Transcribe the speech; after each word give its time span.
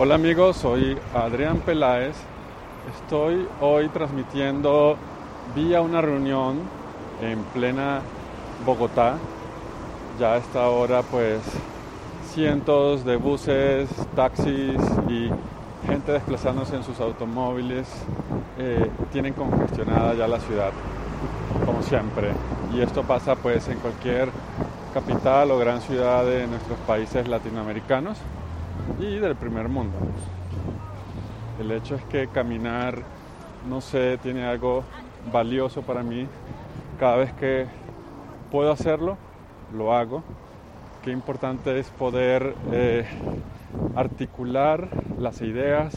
Hola 0.00 0.14
amigos, 0.14 0.58
soy 0.58 0.96
Adrián 1.12 1.58
Peláez. 1.58 2.14
Estoy 2.94 3.48
hoy 3.60 3.88
transmitiendo 3.88 4.96
vía 5.56 5.80
una 5.80 6.00
reunión 6.00 6.60
en 7.20 7.42
plena 7.52 8.02
Bogotá. 8.64 9.16
Ya 10.20 10.34
a 10.34 10.36
esta 10.36 10.68
hora 10.68 11.02
pues 11.02 11.40
cientos 12.32 13.04
de 13.04 13.16
buses, 13.16 13.88
taxis 14.14 14.80
y 15.08 15.30
gente 15.84 16.12
desplazándose 16.12 16.76
en 16.76 16.84
sus 16.84 17.00
automóviles 17.00 17.88
eh, 18.56 18.88
tienen 19.10 19.32
congestionada 19.32 20.14
ya 20.14 20.28
la 20.28 20.38
ciudad, 20.38 20.70
como 21.66 21.82
siempre. 21.82 22.30
Y 22.72 22.82
esto 22.82 23.02
pasa 23.02 23.34
pues 23.34 23.66
en 23.66 23.80
cualquier 23.80 24.28
capital 24.94 25.50
o 25.50 25.58
gran 25.58 25.80
ciudad 25.80 26.24
de 26.24 26.46
nuestros 26.46 26.78
países 26.86 27.26
latinoamericanos 27.26 28.16
y 28.98 29.18
del 29.18 29.36
primer 29.36 29.68
mundo. 29.68 29.96
El 31.60 31.72
hecho 31.72 31.96
es 31.96 32.04
que 32.04 32.28
caminar, 32.28 33.02
no 33.68 33.80
sé, 33.80 34.18
tiene 34.18 34.44
algo 34.44 34.84
valioso 35.32 35.82
para 35.82 36.02
mí. 36.02 36.26
Cada 36.98 37.16
vez 37.16 37.32
que 37.34 37.66
puedo 38.50 38.70
hacerlo, 38.70 39.16
lo 39.74 39.94
hago. 39.94 40.22
Qué 41.02 41.10
importante 41.10 41.78
es 41.78 41.88
poder 41.90 42.54
eh, 42.72 43.06
articular 43.96 44.88
las 45.18 45.40
ideas 45.42 45.96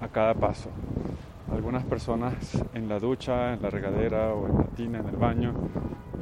a 0.00 0.08
cada 0.08 0.34
paso. 0.34 0.70
Algunas 1.52 1.84
personas 1.84 2.34
en 2.74 2.88
la 2.88 2.98
ducha, 2.98 3.52
en 3.52 3.62
la 3.62 3.70
regadera 3.70 4.32
o 4.34 4.46
en 4.46 4.58
la 4.58 4.64
tina, 4.76 4.98
en 5.00 5.08
el 5.08 5.16
baño, 5.16 5.54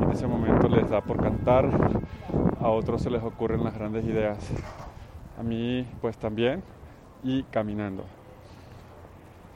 en 0.00 0.10
ese 0.10 0.26
momento 0.26 0.68
les 0.68 0.88
da 0.88 1.00
por 1.00 1.22
cantar, 1.22 1.68
a 2.60 2.68
otros 2.68 3.02
se 3.02 3.10
les 3.10 3.22
ocurren 3.22 3.62
las 3.64 3.74
grandes 3.74 4.04
ideas. 4.04 4.38
A 5.38 5.42
mí 5.44 5.86
pues 6.00 6.18
también 6.18 6.64
y 7.22 7.44
caminando. 7.44 8.04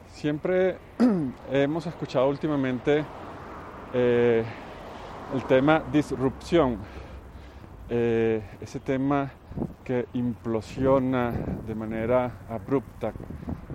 Siempre 0.07 0.77
hemos 1.51 1.85
escuchado 1.85 2.29
últimamente 2.29 3.03
eh, 3.93 4.45
el 5.33 5.43
tema 5.43 5.83
disrupción, 5.91 6.77
eh, 7.89 8.41
ese 8.61 8.79
tema 8.79 9.29
que 9.83 10.07
implosiona 10.13 11.31
de 11.67 11.75
manera 11.75 12.31
abrupta, 12.49 13.11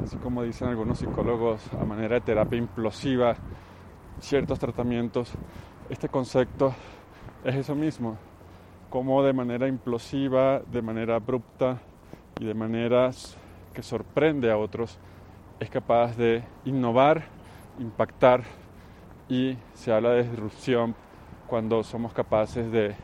así 0.03 0.17
como 0.17 0.43
dicen 0.43 0.69
algunos 0.69 1.01
psicólogos, 1.01 1.61
a 1.75 1.85
manera 1.85 2.15
de 2.15 2.21
terapia 2.23 2.59
implosiva, 2.59 3.37
ciertos 4.19 4.59
tratamientos. 4.59 5.31
Este 5.91 6.09
concepto 6.09 6.75
es 7.45 7.55
eso 7.55 7.75
mismo, 7.75 8.17
como 8.89 9.23
de 9.23 9.35
manera 9.35 9.69
implosiva, 9.69 10.61
de 10.61 10.81
manera 10.81 11.17
abrupta 11.17 11.79
y 12.39 12.45
de 12.45 12.55
maneras 12.55 13.37
que 13.75 13.83
sorprende 13.83 14.51
a 14.51 14.57
otros, 14.57 14.99
es 15.61 15.71
capaz 15.71 16.17
de 16.17 16.43
innovar, 16.65 17.25
impactar 17.79 18.43
y 19.29 19.57
se 19.75 19.93
habla 19.93 20.11
de 20.11 20.25
disrupción 20.25 20.95
cuando 21.47 21.83
somos 21.83 22.13
capaces 22.13 22.71
de 22.71 22.95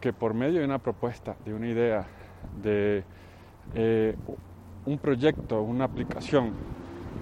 que 0.00 0.12
por 0.12 0.34
medio 0.34 0.60
de 0.60 0.64
una 0.64 0.78
propuesta, 0.78 1.36
de 1.44 1.54
una 1.54 1.68
idea, 1.68 2.06
de 2.62 3.04
eh, 3.74 4.14
un 4.84 4.98
proyecto, 4.98 5.62
una 5.62 5.84
aplicación, 5.84 6.52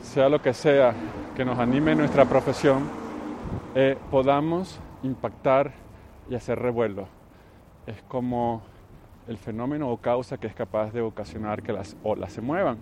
sea 0.02 0.28
lo 0.28 0.40
que 0.42 0.52
sea 0.52 0.94
que 1.36 1.44
nos 1.44 1.58
anime 1.58 1.94
nuestra 1.94 2.24
profesión, 2.24 2.88
eh, 3.74 3.96
podamos 4.10 4.78
impactar 5.02 5.72
y 6.28 6.34
hacer 6.34 6.58
revuelo. 6.58 7.06
Es 7.86 8.02
como 8.02 8.62
el 9.26 9.38
fenómeno 9.38 9.90
o 9.90 9.96
causa 9.98 10.38
que 10.38 10.46
es 10.46 10.54
capaz 10.54 10.92
de 10.92 11.00
ocasionar 11.00 11.62
que 11.62 11.72
las 11.72 11.96
olas 12.02 12.32
se 12.32 12.40
muevan 12.40 12.78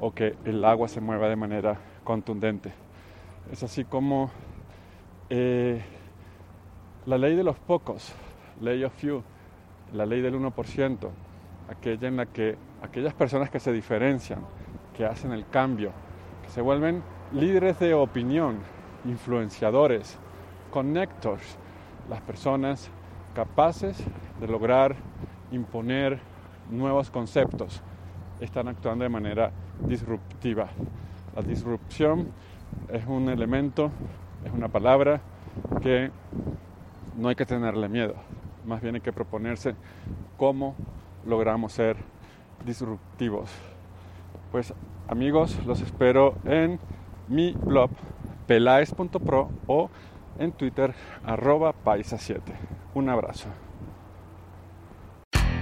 o 0.00 0.12
que 0.12 0.36
el 0.44 0.64
agua 0.64 0.88
se 0.88 1.00
mueva 1.00 1.28
de 1.28 1.36
manera 1.36 1.78
contundente. 2.02 2.72
Es 3.50 3.62
así 3.62 3.84
como 3.84 4.30
eh, 5.30 5.82
la 7.06 7.18
ley 7.18 7.36
de 7.36 7.44
los 7.44 7.58
pocos, 7.58 8.12
ley 8.60 8.82
of 8.84 8.92
few, 8.94 9.22
la 9.92 10.06
ley 10.06 10.20
del 10.20 10.34
1%, 10.34 11.10
aquella 11.68 12.08
en 12.08 12.16
la 12.16 12.26
que 12.26 12.56
aquellas 12.82 13.14
personas 13.14 13.50
que 13.50 13.60
se 13.60 13.72
diferencian, 13.72 14.40
que 14.94 15.04
hacen 15.04 15.32
el 15.32 15.48
cambio, 15.48 15.92
que 16.42 16.50
se 16.50 16.60
vuelven 16.60 17.02
líderes 17.32 17.78
de 17.78 17.94
opinión, 17.94 18.58
influenciadores, 19.04 20.18
connectors, 20.70 21.56
las 22.08 22.20
personas 22.20 22.90
capaces 23.34 24.02
de 24.40 24.46
lograr 24.48 24.96
imponer 25.54 26.20
nuevos 26.70 27.10
conceptos, 27.10 27.82
están 28.40 28.68
actuando 28.68 29.04
de 29.04 29.08
manera 29.08 29.52
disruptiva. 29.80 30.68
La 31.34 31.42
disrupción 31.42 32.28
es 32.92 33.06
un 33.06 33.28
elemento, 33.28 33.90
es 34.44 34.52
una 34.52 34.68
palabra 34.68 35.20
que 35.82 36.10
no 37.16 37.28
hay 37.28 37.34
que 37.34 37.46
tenerle 37.46 37.88
miedo, 37.88 38.14
más 38.66 38.82
bien 38.82 38.96
hay 38.96 39.00
que 39.00 39.12
proponerse 39.12 39.74
cómo 40.36 40.74
logramos 41.26 41.72
ser 41.72 41.96
disruptivos. 42.64 43.50
Pues 44.50 44.74
amigos, 45.08 45.58
los 45.66 45.80
espero 45.80 46.34
en 46.44 46.78
mi 47.28 47.52
blog 47.52 47.90
pelaes.pro 48.46 49.50
o 49.66 49.90
en 50.38 50.52
Twitter 50.52 50.94
arroba 51.24 51.74
paisa7. 51.84 52.40
Un 52.94 53.08
abrazo. 53.08 53.48